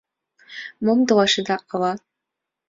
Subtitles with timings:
[0.83, 1.91] —Мом толашеда, ала?